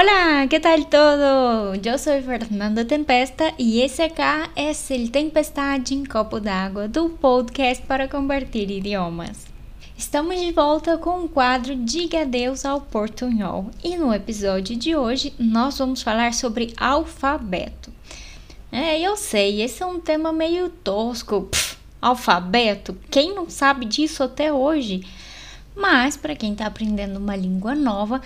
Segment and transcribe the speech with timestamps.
[0.00, 1.74] Hola, ¿qué tal todo?
[1.74, 7.84] Yo soy Fernando Tempesta e esse acá é o Tempestade em Copo d'Água do podcast
[7.84, 9.48] para convertir idiomas.
[9.96, 15.34] Estamos de volta com o quadro Diga Adeus ao Portunhol e no episódio de hoje
[15.36, 17.92] nós vamos falar sobre alfabeto.
[18.70, 21.48] É, eu sei, esse é um tema meio tosco.
[21.50, 22.96] Pff, alfabeto?
[23.10, 25.04] Quem não sabe disso até hoje?
[25.74, 28.20] Mas para quem está aprendendo uma língua nova,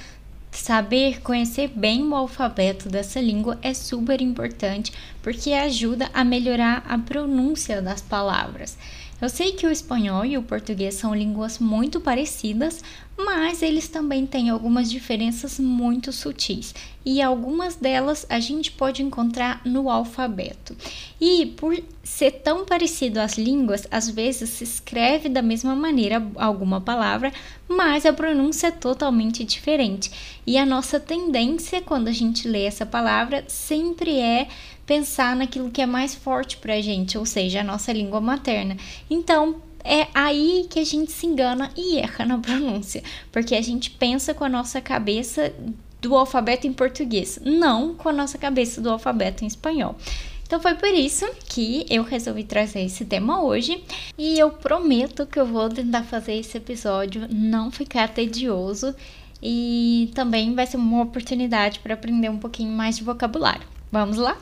[0.59, 4.93] saber conhecer bem o alfabeto dessa língua é super importante
[5.23, 8.77] porque ajuda a melhorar a pronúncia das palavras.
[9.23, 12.83] Eu sei que o espanhol e o português são línguas muito parecidas,
[13.17, 16.75] mas eles também têm algumas diferenças muito sutis
[17.07, 20.77] e algumas delas a gente pode encontrar no alfabeto.
[21.21, 26.81] E por ser tão parecido as línguas, às vezes se escreve da mesma maneira alguma
[26.81, 27.33] palavra,
[27.69, 30.11] mas a pronúncia é totalmente diferente.
[30.45, 34.49] E a nossa tendência quando a gente lê essa palavra sempre é
[34.93, 38.77] pensar naquilo que é mais forte para a gente, ou seja, a nossa língua materna.
[39.09, 43.91] Então, é aí que a gente se engana e erra na pronúncia, porque a gente
[43.91, 45.51] pensa com a nossa cabeça
[45.99, 49.97] do alfabeto em português, não com a nossa cabeça do alfabeto em espanhol.
[50.45, 53.83] Então foi por isso que eu resolvi trazer esse tema hoje
[54.19, 58.95] e eu prometo que eu vou tentar fazer esse episódio não ficar tedioso
[59.43, 63.67] e também vai ser uma oportunidade para aprender um pouquinho mais de vocabulário.
[63.91, 64.37] Vamos lá?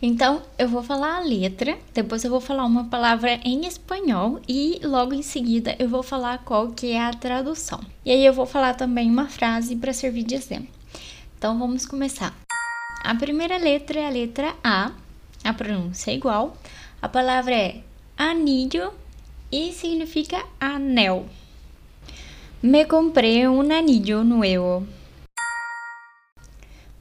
[0.00, 4.78] Então, eu vou falar a letra, depois eu vou falar uma palavra em espanhol e
[4.84, 7.80] logo em seguida eu vou falar qual que é a tradução.
[8.04, 10.68] E aí eu vou falar também uma frase para servir de exemplo.
[11.38, 12.34] Então, vamos começar.
[13.02, 14.92] A primeira letra é a letra A,
[15.42, 16.56] a pronúncia é igual.
[17.00, 17.80] A palavra é
[18.18, 18.92] anillo
[19.50, 21.26] e significa anel.
[22.62, 24.86] Me comprei um anillo nuevo.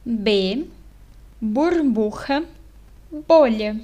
[0.05, 0.67] B,
[1.41, 2.45] burbuja
[3.21, 3.79] bolha.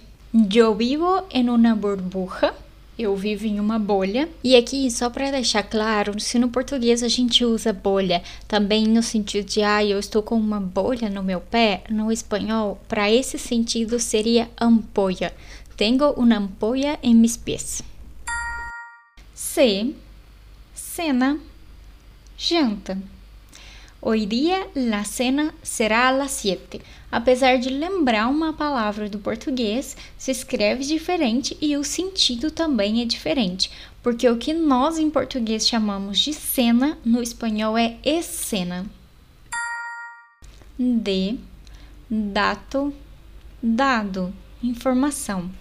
[0.53, 2.53] Eu vivo em uma burbuja.
[2.97, 4.29] Eu vivo em uma bolha.
[4.43, 9.01] E aqui, só para deixar claro, se no português a gente usa bolha também no
[9.01, 13.39] sentido de, ah, eu estou com uma bolha no meu pé, no espanhol, para esse
[13.39, 15.33] sentido seria ampolla.
[15.75, 17.81] Tenho uma ampolla em mis pés.
[19.33, 19.95] C.
[20.75, 21.39] Cena.
[22.37, 22.97] Janta.
[24.03, 26.81] Hoy día la cena será a las 7.
[27.11, 33.05] Apesar de lembrar uma palavra do português, se escreve diferente e o sentido também é
[33.05, 33.69] diferente,
[34.01, 38.87] porque o que nós em português chamamos de cena, no espanhol é escena.
[40.79, 41.37] D.
[42.09, 42.91] Dato,
[43.61, 45.60] dado, informação.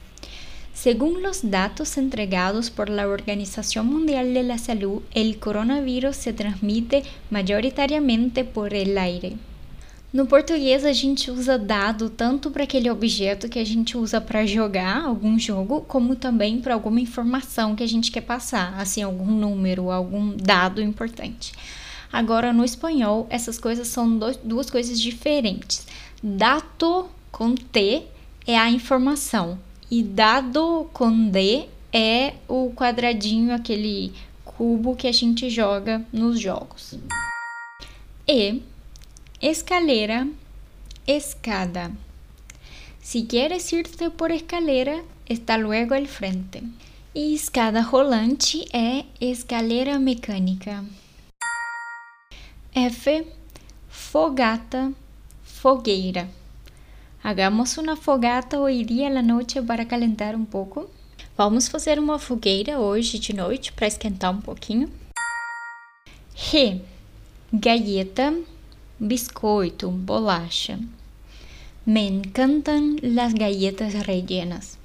[0.83, 7.03] Según los datos entregados por la Organización Mundial de la Salud, el coronavirus se transmite
[7.31, 9.37] majoritariamente por el aire.
[10.11, 14.47] No português, a gente usa dado tanto para aquele objeto que a gente usa para
[14.47, 19.31] jogar algum jogo, como também para alguma informação que a gente quer passar, assim, algum
[19.31, 21.53] número, algum dado importante.
[22.11, 25.87] Agora, no espanhol, essas coisas são dois, duas coisas diferentes.
[26.23, 28.05] Dato com T
[28.47, 29.59] é a informação,
[29.91, 34.13] e dado com D é o quadradinho, aquele
[34.45, 36.95] cubo que a gente joga nos jogos.
[38.29, 38.63] E
[39.43, 40.29] escalera,
[41.07, 41.91] escada.
[43.01, 46.63] Si quieres irte por escalera, está luego al frente.
[47.13, 50.85] E escada rolante é escalera mecânica.
[52.73, 53.27] F,
[53.89, 54.93] fogata,
[55.43, 56.40] fogueira.
[57.23, 60.89] Hagamos uma fogata hoje à noite para calentar um pouco.
[61.37, 64.91] Vamos fazer uma fogueira hoje de noite para esquentar um pouquinho.
[66.35, 66.81] Re,
[67.53, 68.35] galleta,
[68.99, 70.81] biscoito, bolacha.
[71.85, 74.79] Me encantam as galletas rellenas.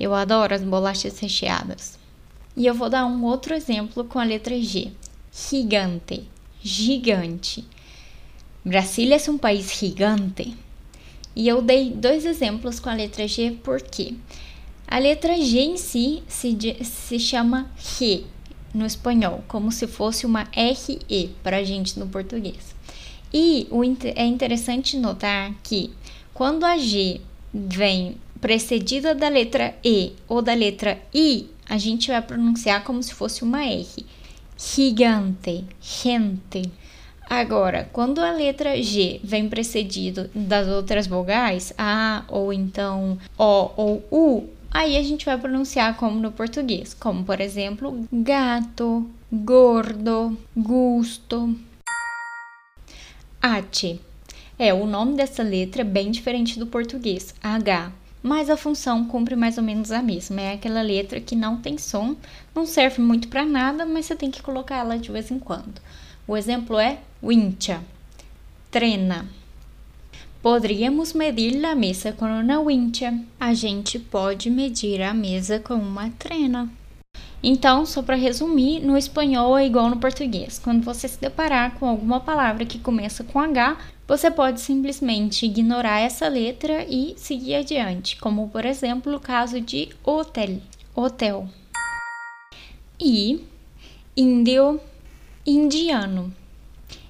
[0.00, 1.96] Eu adoro as bolachas recheadas.
[2.56, 4.90] E eu vou dar um outro exemplo com a letra G.
[5.32, 6.28] Gigante,
[6.60, 7.64] gigante.
[8.64, 10.56] Brasil é um país gigante.
[11.34, 14.14] E eu dei dois exemplos com a letra G porque
[14.86, 18.26] a letra G em si se, se chama RE
[18.74, 22.74] no espanhol, como se fosse uma RE para a gente no português.
[23.32, 25.90] E o, é interessante notar que
[26.32, 27.20] quando a G
[27.52, 33.12] vem precedida da letra E ou da letra I, a gente vai pronunciar como se
[33.12, 34.06] fosse uma R.
[34.56, 36.62] Gigante, gente.
[37.30, 44.04] Agora, quando a letra G vem precedido das outras vogais, A ou então O ou
[44.10, 51.54] U, aí a gente vai pronunciar como no português, como por exemplo, gato, gordo, gusto.
[53.42, 53.98] H.
[54.58, 57.92] É, o nome dessa letra é bem diferente do português, H,
[58.22, 60.40] mas a função cumpre mais ou menos a mesma.
[60.40, 62.16] É aquela letra que não tem som,
[62.54, 65.78] não serve muito para nada, mas você tem que colocar ela de vez em quando.
[66.28, 67.82] O exemplo é wincha,
[68.70, 69.26] trena.
[70.42, 73.18] Poderíamos medir a mesa com uma wincha.
[73.40, 76.70] A gente pode medir a mesa com uma trena.
[77.42, 80.58] Então, só para resumir, no espanhol é igual no português.
[80.58, 86.00] Quando você se deparar com alguma palavra que começa com H, você pode simplesmente ignorar
[86.00, 90.60] essa letra e seguir adiante, como por exemplo o caso de hotel,
[90.94, 91.48] hotel.
[93.00, 93.42] E
[94.14, 94.78] índio,
[95.50, 96.32] indiano.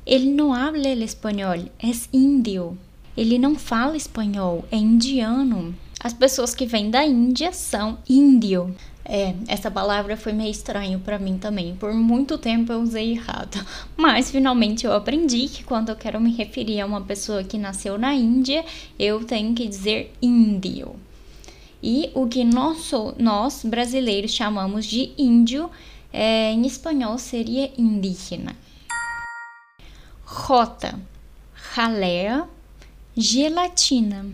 [0.06, 2.78] Ele não habla el espanhol, é índio.
[3.16, 5.74] Ele não fala espanhol, é indiano.
[6.00, 8.72] As pessoas que vêm da Índia são índio.
[9.04, 11.74] É, essa palavra foi meio estranho para mim também.
[11.74, 13.58] Por muito tempo eu usei errado.
[13.96, 17.98] Mas finalmente eu aprendi que quando eu quero me referir a uma pessoa que nasceu
[17.98, 18.64] na Índia,
[18.98, 20.94] eu tenho que dizer índio.
[21.82, 25.70] E o que nós, nós brasileiros chamamos de índio,
[26.12, 28.56] é, em espanhol seria indígena.
[30.24, 31.00] Rota,
[31.74, 32.48] ralea,
[33.16, 34.26] gelatina.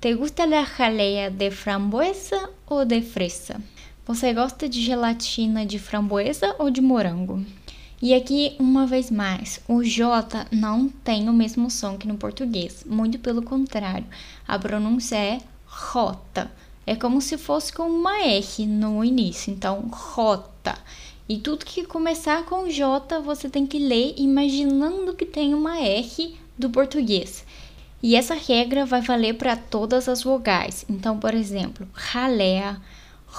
[0.00, 3.60] ¿Te gusta la jalea de frambuesa ou de fresa?
[4.04, 7.44] Você gosta de gelatina de framboesa ou de morango?
[8.02, 12.82] E aqui, uma vez mais, o J não tem o mesmo som que no português,
[12.84, 14.04] muito pelo contrário,
[14.48, 16.50] a pronúncia é rota.
[16.86, 20.76] É como se fosse com uma R no início, então rota.
[21.28, 26.36] E tudo que começar com J você tem que ler imaginando que tem uma R
[26.58, 27.44] do português.
[28.02, 30.84] E essa regra vai valer para todas as vogais.
[30.88, 32.76] Então, por exemplo, ralé,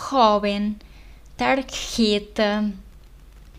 [0.09, 0.77] joven,
[1.35, 2.71] tarjeta.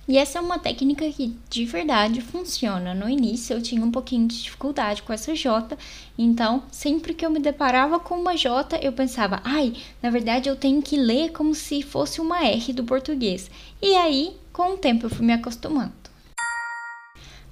[0.07, 2.95] E essa é uma técnica que de verdade funciona.
[2.95, 5.79] No início eu tinha um pouquinho de dificuldade com essa J,
[6.19, 9.73] então sempre que eu me deparava com uma J, eu pensava, ai,
[10.03, 13.51] na verdade eu tenho que ler como se fosse uma R do português.
[13.81, 15.93] E aí, com o tempo, eu fui me acostumando.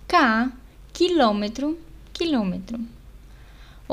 [0.07, 0.53] K,
[0.93, 1.79] quilômetro,
[2.13, 2.79] quilômetro.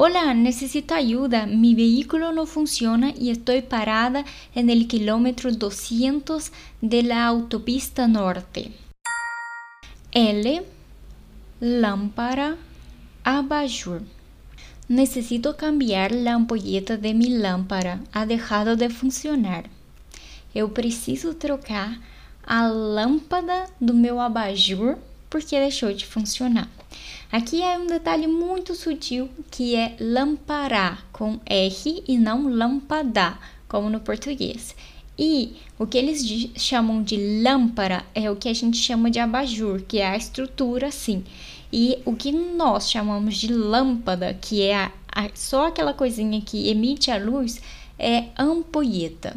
[0.02, 1.46] Hola, necesito ayuda.
[1.46, 4.24] Mi vehículo no funciona y estoy parada
[4.56, 8.72] en el kilómetro 200 de la autopista norte.
[10.14, 10.64] L.
[11.60, 12.56] Lámpara.
[13.26, 14.04] Abajur.
[14.88, 18.00] Necesito cambiar la ampolleta de mi lámpara.
[18.14, 19.70] Ha dejado de funcionar.
[20.56, 22.00] Eu preciso trocar
[22.48, 24.98] a lâmpada do meu abajur
[25.30, 26.79] porque deixou de funcionar.
[27.32, 33.38] Aqui é um detalhe muito sutil que é lampará com R e não lâmpada,
[33.68, 34.76] como no português.
[35.18, 36.24] E o que eles
[36.56, 40.88] chamam de lâmpada é o que a gente chama de abajur, que é a estrutura
[40.88, 41.24] assim.
[41.72, 46.70] E o que nós chamamos de lâmpada, que é a, a, só aquela coisinha que
[46.70, 47.62] emite a luz,
[48.00, 49.36] é ampolheta.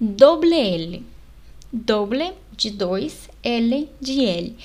[0.00, 1.04] Doble L.
[1.72, 4.56] Doble de dois, L de L.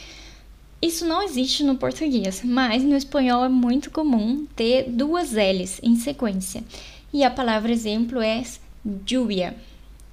[0.81, 5.95] Isso não existe no português, mas no espanhol é muito comum ter duas L's em
[5.95, 6.63] sequência.
[7.11, 8.43] E a palavra exemplo é
[8.85, 9.55] lluvia,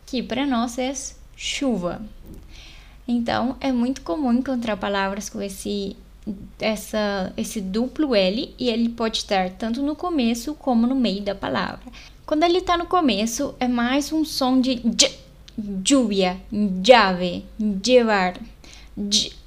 [0.06, 0.92] que para nós é
[1.37, 2.00] chuva.
[3.06, 5.97] Então, é muito comum encontrar palavras com esse
[6.59, 11.35] essa, esse duplo L e ele pode estar tanto no começo como no meio da
[11.35, 11.85] palavra.
[12.25, 15.14] Quando ele está no começo, é mais um som de j,
[15.59, 18.40] lluvia, llave, llevar.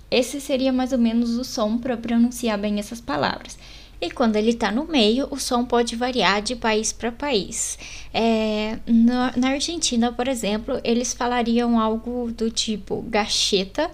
[0.09, 3.57] Esse seria mais ou menos o som para pronunciar bem essas palavras.
[3.99, 7.79] E quando ele está no meio, o som pode variar de país para país.
[8.13, 13.89] É, na, na, Argentina, por exemplo, eles falariam algo do tipo gacheta.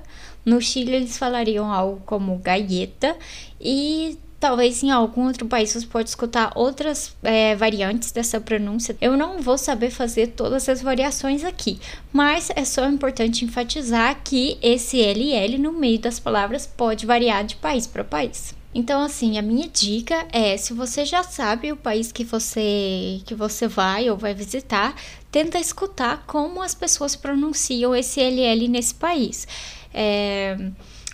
[0.45, 3.15] No Chile, eles falariam algo como galleta.
[3.61, 8.93] E Talvez em algum outro país você pode escutar outras é, variantes dessa pronúncia.
[8.99, 11.79] Eu não vou saber fazer todas as variações aqui,
[12.11, 17.55] mas é só importante enfatizar que esse LL no meio das palavras pode variar de
[17.55, 18.53] país para país.
[18.75, 23.33] Então, assim, a minha dica é, se você já sabe o país que você que
[23.33, 24.93] você vai ou vai visitar,
[25.31, 29.47] tenta escutar como as pessoas pronunciam esse LL nesse país.
[29.93, 30.57] É,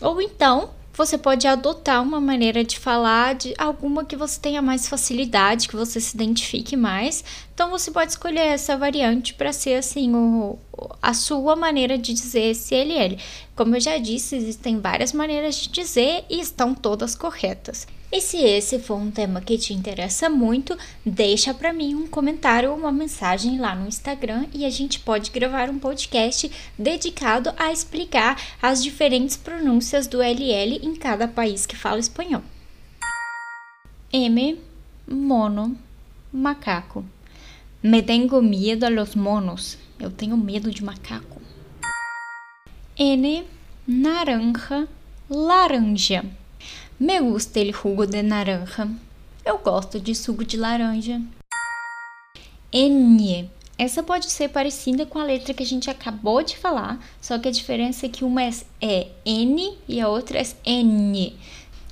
[0.02, 4.89] ou então você pode adotar uma maneira de falar de alguma que você tenha mais
[4.89, 7.24] facilidade, que você se identifique mais.
[7.53, 10.60] Então você pode escolher essa variante para ser assim o,
[11.01, 13.18] a sua maneira de dizer esse ele
[13.56, 17.88] Como eu já disse, existem várias maneiras de dizer e estão todas corretas.
[18.12, 20.75] E se esse for um tema que te interessa muito,
[21.06, 25.30] deixa para mim um comentário ou uma mensagem lá no Instagram e a gente pode
[25.30, 31.75] gravar um podcast dedicado a explicar as diferentes pronúncias do LL em cada país que
[31.75, 32.42] fala espanhol.
[34.12, 34.60] M,
[35.08, 35.78] mono,
[36.34, 37.06] macaco.
[37.82, 39.78] Me tengo miedo a los monos.
[40.00, 41.39] Eu tenho medo de macaco.
[42.98, 43.46] N,
[43.88, 44.88] naranja,
[45.30, 46.25] laranja.
[47.01, 48.89] Me gusta el jugo de naranja.
[49.46, 51.22] Eu gosto de suco de laranja.
[52.74, 53.50] N.
[53.77, 57.48] Essa pode ser parecida com a letra que a gente acabou de falar, só que
[57.48, 61.38] a diferença é que uma é N e a outra é N.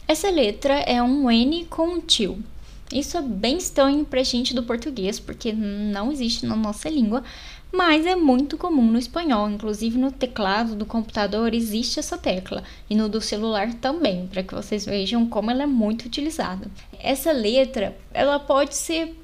[0.05, 2.43] Essa letra é um N com um tio.
[2.91, 7.23] Isso é bem estranho pra gente do português, porque não existe na nossa língua,
[7.71, 9.49] mas é muito comum no espanhol.
[9.49, 14.55] Inclusive no teclado do computador existe essa tecla e no do celular também, para que
[14.55, 16.69] vocês vejam como ela é muito utilizada.
[16.99, 19.15] Essa letra, ela pode ser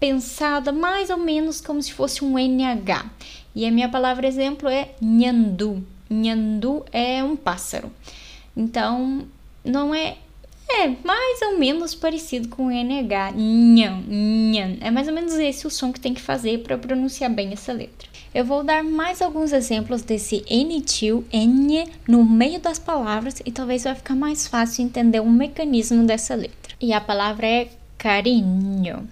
[0.00, 3.06] pensada mais ou menos como se fosse um NH.
[3.54, 5.84] E a minha palavra exemplo é nhandu.
[6.10, 7.92] Nhandu é um pássaro.
[8.56, 9.26] Então,
[9.64, 10.16] não é
[10.80, 13.32] é mais ou menos parecido com NH.
[13.34, 14.76] Nhan, nhan.
[14.80, 17.72] É mais ou menos esse o som que tem que fazer para pronunciar bem essa
[17.72, 18.08] letra.
[18.34, 23.84] Eu vou dar mais alguns exemplos desse N-til, N no meio das palavras e talvez
[23.84, 26.74] vai ficar mais fácil entender o mecanismo dessa letra.
[26.80, 29.06] E a palavra é carinho.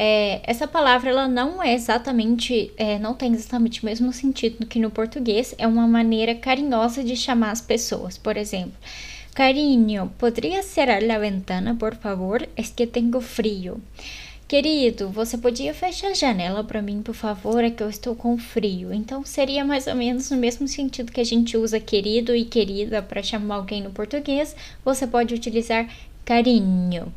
[0.00, 4.78] É, essa palavra ela não é exatamente, é, não tem exatamente o mesmo sentido que
[4.78, 8.16] no português, é uma maneira carinhosa de chamar as pessoas.
[8.16, 8.74] Por exemplo,
[9.38, 12.48] carinho, poderia cerrar a ventana, por favor?
[12.56, 13.80] Es que tenho frio.
[14.48, 17.62] Querido, você podia fechar a janela para mim, por favor?
[17.62, 18.92] É que eu estou com frio.
[18.92, 23.00] Então seria mais ou menos no mesmo sentido que a gente usa querido e querida
[23.00, 25.86] para chamar alguém no português, você pode utilizar
[26.24, 27.12] carinho.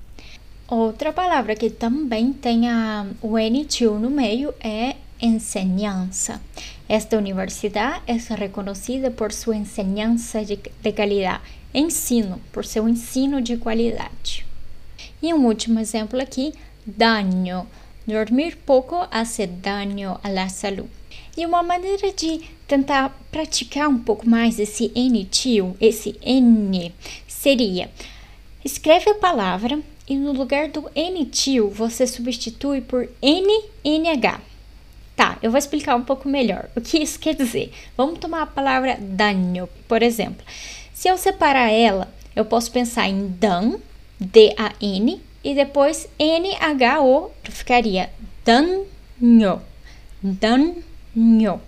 [0.68, 6.40] Outra palavra que também tem a, o N2 no meio é enseñanza.
[6.88, 11.42] Esta universidade é reconhecida por sua enseñanza de, de qualidade,
[11.74, 14.46] ensino, por seu ensino de qualidade.
[15.22, 16.54] E um último exemplo aqui,
[16.86, 17.68] daño.
[18.08, 20.90] Dormir pouco hace daño a la salud.
[21.38, 26.94] E uma maneira de tentar praticar um pouco mais esse N tio, esse N,
[27.28, 27.90] seria
[28.64, 34.42] escreve a palavra e no lugar do N-til você substitui por N-NH.
[35.16, 37.72] Tá, eu vou explicar um pouco melhor o que isso quer dizer.
[37.98, 40.46] Vamos tomar a palavra danho, por exemplo.
[41.02, 43.80] Se eu separar ela, eu posso pensar em dan,
[44.20, 48.12] D-A-N, e depois N-H-O, ficaria
[48.46, 49.60] danho,
[50.22, 51.60] danho.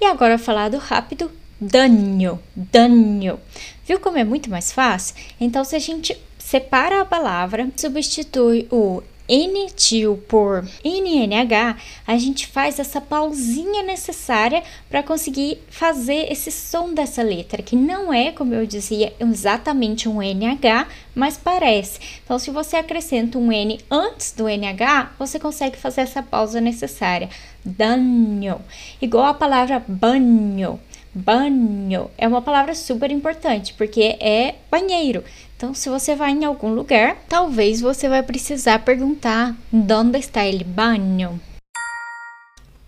[0.00, 3.38] E agora falado rápido, danho, danho.
[3.86, 5.14] Viu como é muito mais fácil?
[5.40, 11.76] Então, se a gente separa a palavra, substitui o N-til por NNH,
[12.06, 18.12] a gente faz essa pausinha necessária para conseguir fazer esse som dessa letra, que não
[18.12, 21.98] é, como eu dizia, exatamente um NH, mas parece.
[22.24, 27.30] Então, se você acrescenta um N antes do NH, você consegue fazer essa pausa necessária.
[27.64, 28.60] Danho.
[29.00, 30.78] Igual a palavra banho.
[31.16, 35.22] Banho é uma palavra super importante porque é banheiro.
[35.56, 40.64] Então, se você vai em algum lugar, talvez você vai precisar perguntar: onde está ele
[40.64, 41.40] banho?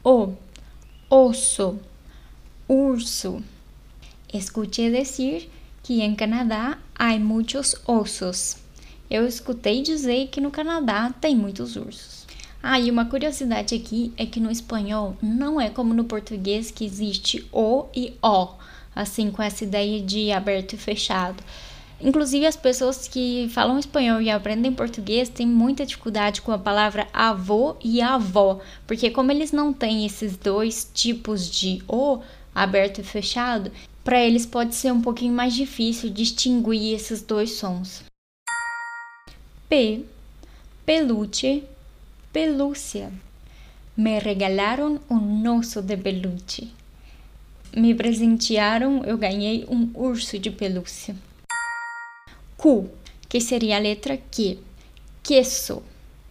[0.03, 0.33] O,
[1.09, 1.79] osso,
[2.69, 3.41] urso.
[4.35, 5.49] Escutei dizer
[5.85, 8.57] que em Canadá há muitos ossos.
[9.09, 12.26] Eu escutei dizer que no Canadá tem muitos ursos.
[12.69, 16.85] Ah, e uma curiosidade aqui é que no espanhol não é como no português que
[16.85, 18.49] existe o e o,
[18.93, 21.41] assim com essa ideia de aberto e fechado.
[22.01, 27.07] Inclusive as pessoas que falam espanhol e aprendem português têm muita dificuldade com a palavra
[27.13, 32.19] avô e avó, porque como eles não têm esses dois tipos de o,
[32.53, 33.71] aberto e fechado,
[34.03, 38.03] para eles pode ser um pouquinho mais difícil distinguir esses dois sons.
[39.69, 40.05] P,
[40.85, 41.63] peluche
[42.37, 43.11] pelúcia.
[43.97, 46.69] Me regalaram um osso de peluche.
[47.75, 51.17] Me presentearam, eu ganhei um urso de pelúcia.
[52.59, 52.91] Q,
[53.27, 54.59] que seria a letra Q.
[55.23, 55.83] Queso.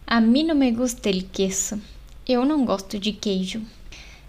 [0.06, 1.82] A mim não me gusta el queso.
[2.28, 3.64] Eu não gosto de queijo.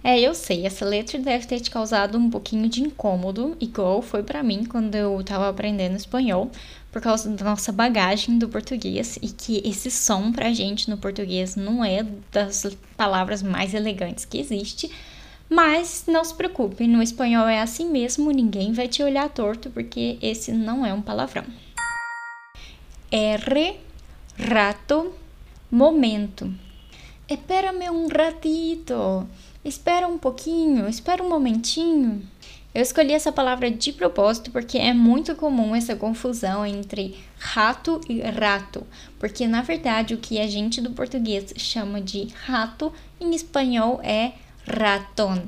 [0.05, 4.23] É, eu sei, essa letra deve ter te causado um pouquinho de incômodo, igual foi
[4.23, 6.51] para mim quando eu tava aprendendo espanhol,
[6.93, 11.57] por causa da nossa bagagem do português e que esse som pra gente no português
[11.57, 14.91] não é das palavras mais elegantes que existe.
[15.49, 20.19] Mas não se preocupe, no espanhol é assim mesmo, ninguém vai te olhar torto porque
[20.23, 21.45] esse não é um palavrão.
[23.11, 23.77] R,
[24.37, 25.13] rato,
[25.71, 26.53] momento.
[27.29, 29.29] Espera-me um ratito.
[29.67, 32.23] Espera um pouquinho, espera um momentinho.
[32.73, 38.21] Eu escolhi essa palavra de propósito porque é muito comum essa confusão entre rato e
[38.21, 38.87] rato,
[39.19, 44.35] porque na verdade o que a gente do português chama de rato em espanhol é
[44.69, 45.43] raton.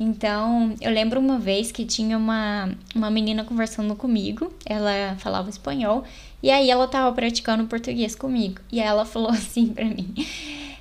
[0.00, 6.04] Então, eu lembro uma vez que tinha uma, uma menina conversando comigo, ela falava espanhol,
[6.42, 8.62] e aí ela tava praticando português comigo.
[8.72, 10.14] E aí ela falou assim pra mim: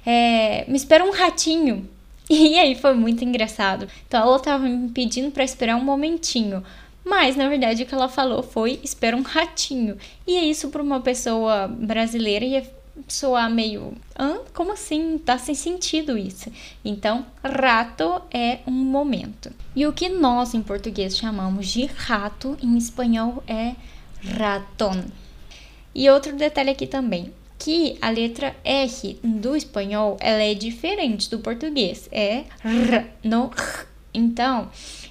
[0.06, 1.97] é, Me espera um ratinho.
[2.30, 3.88] E aí foi muito engraçado.
[4.08, 6.64] Então ela tava me pedindo para esperar um momentinho.
[7.06, 9.98] Mas na verdade o que ela falou foi espera um ratinho.
[10.26, 13.94] E é isso para uma pessoa brasileira ia soar meio.
[14.18, 14.40] Hã?
[14.54, 15.18] Como assim?
[15.18, 16.52] Tá sem sentido isso.
[16.84, 19.52] Então, rato é um momento.
[19.76, 23.76] E o que nós em português chamamos de rato, em espanhol é
[24.38, 25.06] raton.
[25.94, 31.40] E outro detalhe aqui também, que a letra R do espanhol ela é diferente do
[31.40, 33.88] português, é R, no R.
[34.14, 34.70] Então,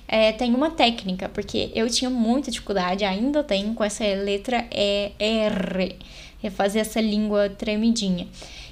[0.09, 5.13] é, tem uma técnica, porque eu tinha muita dificuldade, ainda tenho, com essa letra e,
[5.19, 5.97] R,
[6.43, 8.27] é fazer essa língua tremidinha.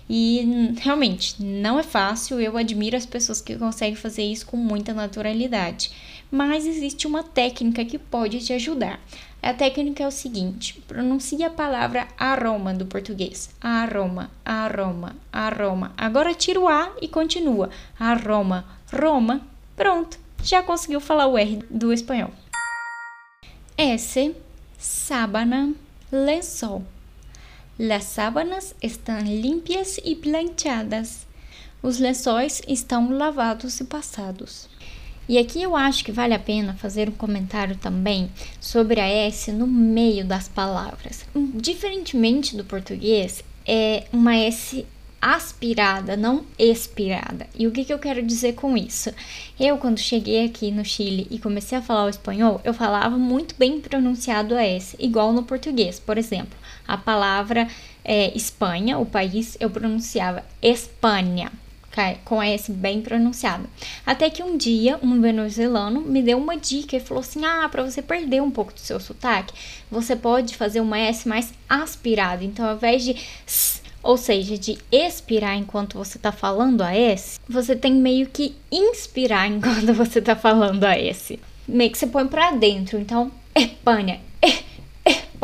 [0.08, 4.92] E realmente não é fácil, eu admiro as pessoas que conseguem fazer isso com muita
[4.92, 5.90] naturalidade.
[6.30, 9.00] Mas existe uma técnica que pode te ajudar.
[9.44, 13.50] A técnica é o seguinte: pronuncie a palavra aroma do português.
[13.60, 15.92] Aroma, aroma, aroma.
[15.98, 17.68] Agora tira o A e continua.
[18.00, 19.46] Aroma, Roma.
[19.76, 22.30] Pronto, já conseguiu falar o R do espanhol.
[23.76, 24.34] S,
[24.78, 25.74] sábana,
[26.10, 26.82] lençol.
[27.78, 31.26] Las sábanas estão limpias e planchadas.
[31.82, 34.70] Os lençóis estão lavados e passados.
[35.28, 39.50] E aqui eu acho que vale a pena fazer um comentário também sobre a S
[39.52, 41.24] no meio das palavras.
[41.34, 44.86] Diferentemente do português, é uma S
[45.24, 47.46] aspirada, não expirada.
[47.58, 49.10] E o que, que eu quero dizer com isso?
[49.58, 53.54] Eu, quando cheguei aqui no Chile e comecei a falar o espanhol, eu falava muito
[53.58, 55.98] bem pronunciado a S, igual no português.
[55.98, 57.66] Por exemplo, a palavra
[58.04, 61.50] é, Espanha, o país, eu pronunciava Espanha
[62.24, 63.64] com S bem pronunciada.
[64.04, 67.82] Até que um dia um venezuelano me deu uma dica e falou assim: "Ah, para
[67.82, 69.54] você perder um pouco do seu sotaque,
[69.90, 72.44] você pode fazer uma S mais aspirada.
[72.44, 77.40] Então, ao invés de s, ou seja, de expirar enquanto você está falando a S,
[77.48, 81.40] você tem meio que inspirar enquanto você está falando a S.
[81.66, 82.98] Meio que você põe para dentro.
[82.98, 84.20] Então, Espanha,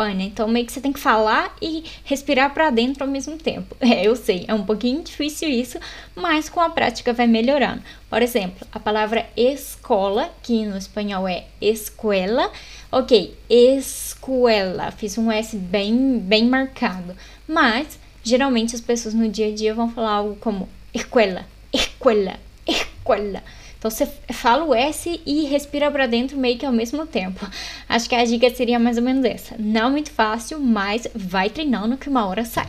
[0.00, 0.24] Espanha.
[0.24, 3.76] Então, meio que você tem que falar e respirar para dentro ao mesmo tempo.
[3.90, 5.78] É, eu sei, é um pouquinho difícil isso,
[6.14, 7.82] mas com a prática vai melhorando.
[8.08, 12.52] Por exemplo, a palavra escola, que no espanhol é escuela.
[12.92, 14.92] Ok, escuela.
[14.92, 17.16] Fiz um S bem, bem marcado.
[17.48, 23.42] Mas, geralmente, as pessoas no dia a dia vão falar algo como escuela, escuela, escuela.
[23.80, 27.40] Então você fala o S e respira para dentro meio que ao mesmo tempo.
[27.88, 29.56] Acho que a dica seria mais ou menos essa.
[29.58, 32.68] Não muito fácil, mas vai treinando que uma hora sai.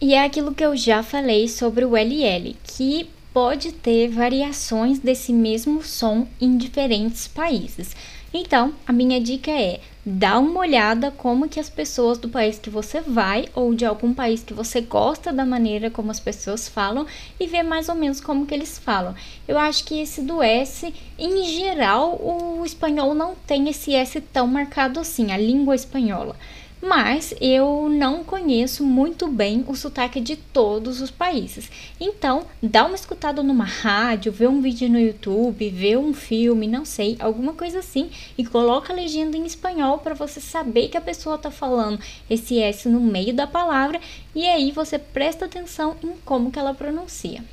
[0.00, 5.32] E é aquilo que eu já falei sobre o LL, que pode ter variações desse
[5.32, 7.96] mesmo som em diferentes países.
[8.32, 12.70] Então, a minha dica é: dá uma olhada como que as pessoas do país que
[12.70, 17.06] você vai ou de algum país que você gosta da maneira como as pessoas falam
[17.40, 19.14] e ver mais ou menos como que eles falam.
[19.48, 24.46] Eu acho que esse do S, em geral, o espanhol não tem esse S tão
[24.46, 26.36] marcado assim, a língua espanhola
[26.80, 31.70] mas eu não conheço muito bem o sotaque de todos os países.
[32.00, 36.84] Então, dá uma escutada numa rádio, vê um vídeo no YouTube, vê um filme, não
[36.84, 41.02] sei, alguma coisa assim, e coloca a legenda em espanhol para você saber que a
[41.02, 44.00] pessoa está falando esse S no meio da palavra
[44.34, 47.44] e aí você presta atenção em como que ela pronuncia.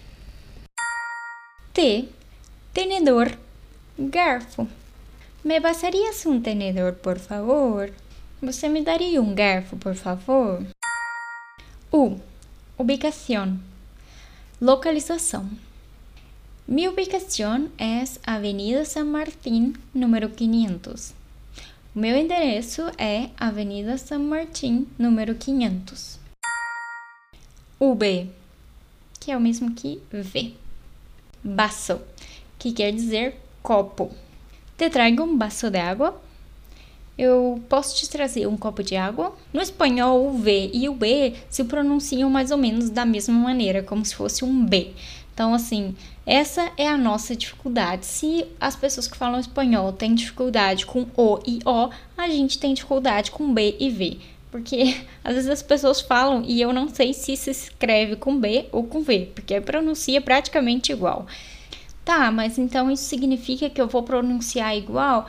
[1.73, 2.05] T,
[2.73, 3.37] tenedor,
[3.97, 4.67] garfo.
[5.43, 7.91] ¿Me pasarías un tenedor, por favor?
[8.39, 10.63] Você me daria um garfo, por favor?
[11.91, 12.19] U.
[12.77, 13.59] Ubicação.
[14.61, 15.49] Localização.
[16.67, 21.15] Mi ubicação é Avenida San Martín, número 500.
[21.95, 26.19] O meu endereço é Avenida San Martín, número 500.
[27.79, 28.29] UB,
[29.19, 30.53] que é o mesmo que V.
[31.43, 31.99] Baço,
[32.59, 34.11] que quer dizer copo.
[34.77, 36.26] Te trago um baço de água?
[37.17, 39.35] Eu posso te trazer um copo de água?
[39.51, 43.81] No espanhol, o V e o B se pronunciam mais ou menos da mesma maneira,
[43.81, 44.93] como se fosse um B.
[45.33, 48.05] Então, assim, essa é a nossa dificuldade.
[48.05, 52.73] Se as pessoas que falam espanhol têm dificuldade com O e O, a gente tem
[52.73, 54.17] dificuldade com B e V.
[54.49, 58.67] Porque às vezes as pessoas falam e eu não sei se se escreve com B
[58.71, 61.27] ou com V, porque pronuncia praticamente igual.
[62.03, 65.27] Tá, mas então isso significa que eu vou pronunciar igual?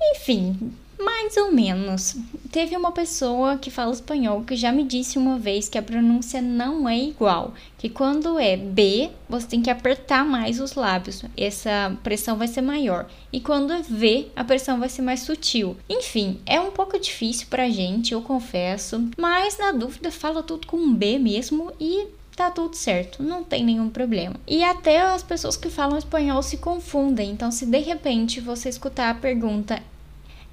[0.00, 2.16] Enfim, mais ou menos.
[2.50, 6.40] Teve uma pessoa que fala espanhol que já me disse uma vez que a pronúncia
[6.40, 11.96] não é igual, que quando é B, você tem que apertar mais os lábios, essa
[12.02, 15.76] pressão vai ser maior, e quando é V, a pressão vai ser mais sutil.
[15.88, 20.94] Enfim, é um pouco difícil pra gente, eu confesso, mas na dúvida fala tudo com
[20.94, 24.36] B mesmo e tá tudo certo, não tem nenhum problema.
[24.46, 29.10] E até as pessoas que falam espanhol se confundem, então se de repente você escutar
[29.10, 29.82] a pergunta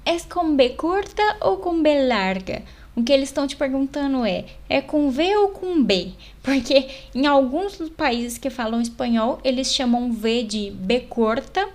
[0.04, 2.62] é com B curta ou com B larga?
[2.96, 6.12] O que eles estão te perguntando é: é com V ou com B?
[6.42, 11.68] Porque em alguns países que falam espanhol, eles chamam V de B curta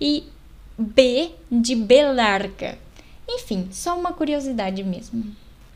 [0.00, 0.24] e
[0.78, 2.78] B de B larga.
[3.28, 5.24] Enfim, só uma curiosidade mesmo.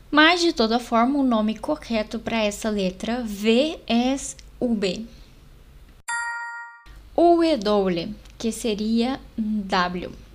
[0.09, 4.15] Mas de toda forma, o nome correto para essa letra V é
[4.59, 5.05] o B.
[7.15, 10.26] O W, que seria W.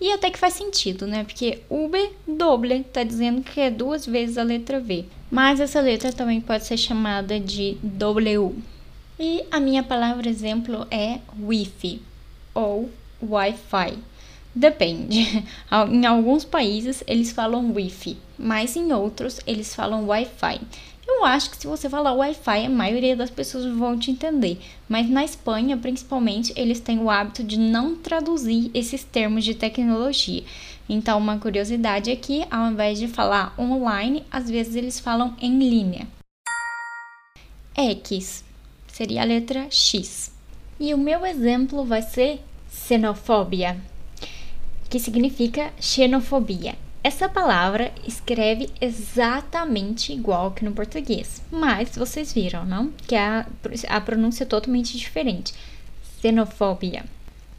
[0.00, 1.24] E até que faz sentido, né?
[1.24, 5.04] Porque Uber doble tá dizendo que é duas vezes a letra V.
[5.30, 8.56] Mas essa letra também pode ser chamada de W.
[9.18, 12.00] E a minha palavra exemplo é Wi-Fi
[12.54, 12.90] ou
[13.22, 13.98] Wi-Fi.
[14.54, 15.44] Depende.
[15.92, 20.60] Em alguns países eles falam Wi-Fi, mas em outros eles falam Wi-Fi.
[21.12, 24.58] Eu acho que se você falar Wi-Fi, a maioria das pessoas vão te entender.
[24.88, 30.44] Mas na Espanha, principalmente, eles têm o hábito de não traduzir esses termos de tecnologia.
[30.88, 36.08] Então, uma curiosidade que, ao invés de falar online, às vezes eles falam em linha.
[37.76, 38.44] X
[38.86, 40.32] seria a letra X.
[40.78, 42.40] E o meu exemplo vai ser
[42.72, 43.76] xenofobia,
[44.88, 46.76] que significa xenofobia.
[47.02, 52.92] Essa palavra escreve exatamente igual que no português, mas vocês viram, não?
[53.06, 53.46] Que a,
[53.88, 55.54] a pronúncia é totalmente diferente.
[56.20, 57.04] Xenofobia.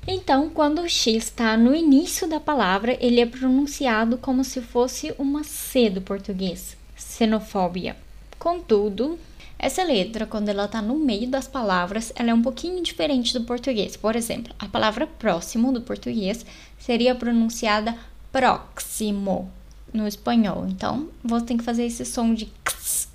[0.08, 5.14] Então, quando o X está no início da palavra, ele é pronunciado como se fosse
[5.18, 6.78] uma C do português.
[6.96, 7.96] Xenofobia.
[8.38, 9.18] Contudo,
[9.58, 13.46] essa letra, quando ela está no meio das palavras, ela é um pouquinho diferente do
[13.46, 13.96] português.
[13.96, 16.44] Por exemplo, a palavra próximo do português
[16.80, 17.96] seria pronunciada
[18.32, 19.52] próximo
[19.94, 20.66] no espanhol.
[20.68, 23.10] Então, você tem que fazer esse som de x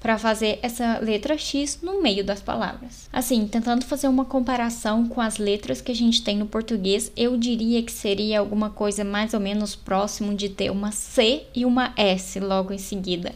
[0.00, 3.08] para fazer essa letra X no meio das palavras.
[3.12, 7.36] Assim, tentando fazer uma comparação com as letras que a gente tem no português, eu
[7.36, 11.92] diria que seria alguma coisa mais ou menos próximo de ter uma C e uma
[11.96, 13.34] S logo em seguida.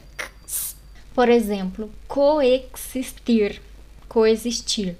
[1.14, 3.60] Por exemplo, coexistir,
[4.08, 4.96] coexistir.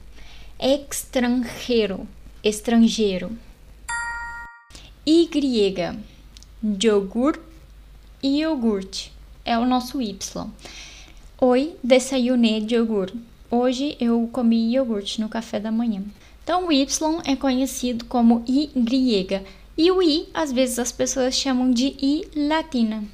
[0.61, 2.07] Estrangeiro,
[2.43, 3.33] estrangeiro.
[5.05, 5.99] Y
[6.67, 7.39] Yogur
[8.23, 9.13] e iogurte.
[9.45, 10.17] É o nosso Y.
[11.39, 13.21] Oi, desayunei de iogurte.
[13.51, 16.03] Hoje eu comi iogurte no café da manhã.
[16.43, 16.87] Então o Y
[17.27, 19.43] é conhecido como Y.
[19.77, 23.05] E o I, às vezes as pessoas chamam de I latina.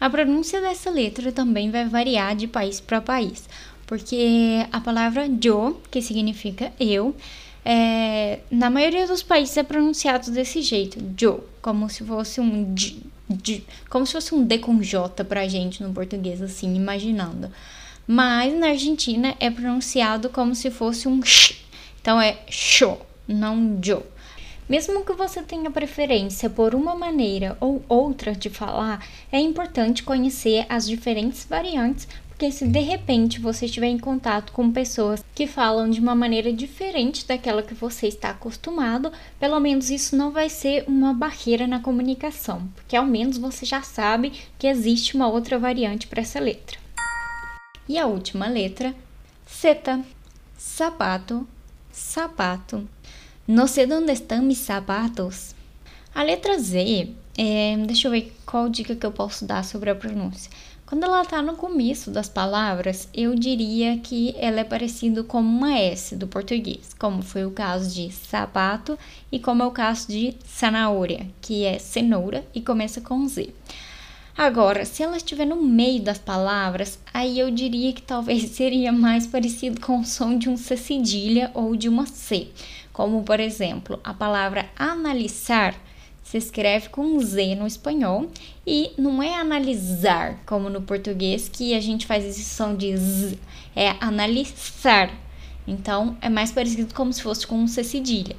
[0.00, 3.48] A pronúncia dessa letra também vai variar de país para país,
[3.86, 7.14] porque a palavra yo, que significa eu,
[7.68, 12.96] é, na maioria dos países é pronunciado desse jeito, Joe, como se fosse um d,
[13.28, 17.50] d, como se fosse um D com J pra gente no português, assim, imaginando.
[18.06, 21.60] Mas na Argentina é pronunciado como se fosse um sh.
[22.00, 24.04] Então é show, não Joe.
[24.68, 30.66] Mesmo que você tenha preferência por uma maneira ou outra de falar, é importante conhecer
[30.68, 35.88] as diferentes variantes porque se de repente você estiver em contato com pessoas que falam
[35.88, 40.84] de uma maneira diferente daquela que você está acostumado, pelo menos isso não vai ser
[40.86, 46.06] uma barreira na comunicação, porque ao menos você já sabe que existe uma outra variante
[46.06, 46.76] para essa letra.
[47.88, 48.94] E a última letra,
[49.46, 50.04] seta,
[50.58, 51.48] sapato,
[51.90, 52.86] sapato.
[53.48, 55.54] Não sei onde estão meus sapatos.
[56.14, 59.94] A letra Z, é, deixa eu ver qual dica que eu posso dar sobre a
[59.94, 60.50] pronúncia.
[60.86, 65.76] Quando ela está no começo das palavras, eu diria que ela é parecida com uma
[65.76, 68.96] S do português, como foi o caso de sapato
[69.32, 73.52] e como é o caso de zanahoria, que é cenoura e começa com Z.
[74.38, 79.26] Agora, se ela estiver no meio das palavras, aí eu diria que talvez seria mais
[79.26, 82.46] parecido com o som de um C cedilha ou de uma C,
[82.92, 85.74] como por exemplo, a palavra analisar
[86.22, 88.28] se escreve com Z no espanhol
[88.66, 93.38] e não é analisar como no português que a gente faz esse som de Z,
[93.74, 95.10] é analisar.
[95.66, 98.36] Então é mais parecido como se fosse com um C cedilha.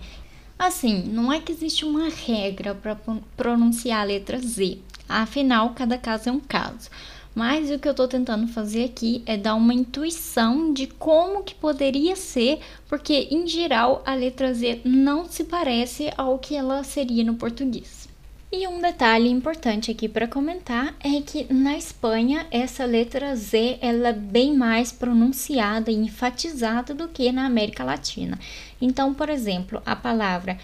[0.59, 2.97] Assim, não é que existe uma regra para
[3.37, 6.89] pronunciar a letra Z, afinal, cada caso é um caso.
[7.35, 11.53] Mas o que eu estou tentando fazer aqui é dar uma intuição de como que
[11.53, 12.59] poderia ser,
[12.89, 18.06] porque em geral a letra Z não se parece ao que ela seria no português.
[18.49, 24.07] E um detalhe importante aqui para comentar é que na Espanha essa letra Z ela
[24.07, 28.39] é bem mais pronunciada e enfatizada do que na América Latina.
[28.81, 30.57] Então, por exemplo, a palavra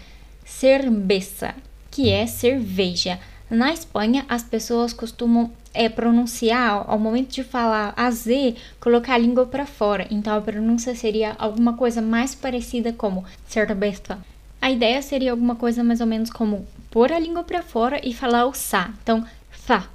[0.46, 1.54] cerveza,
[1.90, 3.20] que é cerveja,
[3.50, 9.18] na Espanha as pessoas costumam é, pronunciar ao momento de falar a Z, colocar a
[9.18, 10.06] língua para fora.
[10.10, 14.18] Então a pronúncia seria alguma coisa mais parecida como cerveza.
[14.64, 18.14] A ideia seria alguma coisa mais ou menos como pôr a língua para fora e
[18.14, 18.94] falar o sa.
[19.02, 19.86] Então, fa,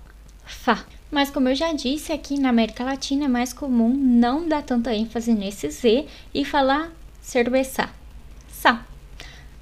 [0.46, 0.86] fa.
[1.10, 4.94] Mas como eu já disse, aqui na América Latina é mais comum não dar tanta
[4.94, 7.90] ênfase nesse Z e falar cerveza,
[8.48, 8.86] sa.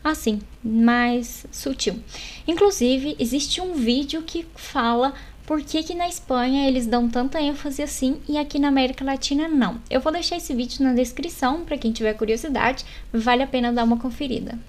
[0.04, 2.04] Assim, mais sutil.
[2.46, 5.14] Inclusive, existe um vídeo que fala
[5.46, 9.48] por que, que na Espanha eles dão tanta ênfase assim e aqui na América Latina
[9.48, 9.80] não.
[9.90, 13.86] Eu vou deixar esse vídeo na descrição para quem tiver curiosidade, vale a pena dar
[13.86, 14.60] uma conferida.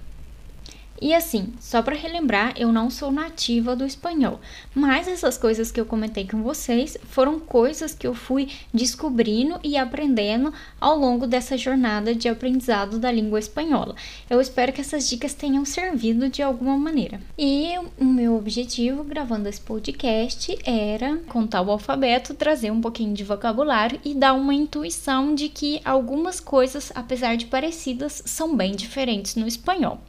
[1.01, 4.41] E assim, só para relembrar, eu não sou nativa do espanhol,
[4.75, 9.77] mas essas coisas que eu comentei com vocês foram coisas que eu fui descobrindo e
[9.77, 13.95] aprendendo ao longo dessa jornada de aprendizado da língua espanhola.
[14.29, 17.21] Eu espero que essas dicas tenham servido de alguma maneira.
[17.39, 23.23] E o meu objetivo gravando esse podcast era contar o alfabeto, trazer um pouquinho de
[23.23, 29.37] vocabulário e dar uma intuição de que algumas coisas, apesar de parecidas, são bem diferentes
[29.37, 30.01] no espanhol.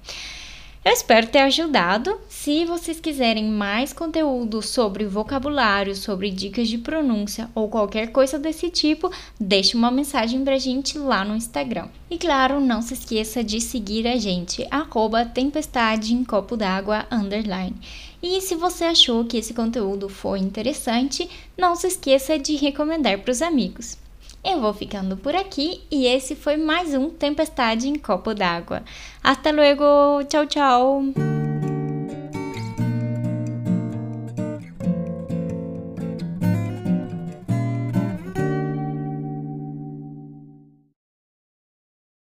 [0.84, 2.18] Eu espero ter ajudado.
[2.30, 8.70] Se vocês quiserem mais conteúdo sobre vocabulário, sobre dicas de pronúncia ou qualquer coisa desse
[8.70, 11.90] tipo, deixe uma mensagem pra gente lá no Instagram.
[12.10, 17.76] E claro, não se esqueça de seguir a gente, arroba tempestade em copo d'água underline.
[18.24, 23.32] E se você achou que esse conteúdo foi interessante, não se esqueça de recomendar para
[23.32, 23.98] os amigos.
[24.44, 28.84] Eu vou ficando por aqui e esse foi mais um Tempestade em Copo d'Água.
[29.22, 29.84] Hasta luego,
[30.30, 31.49] tchau, tchau!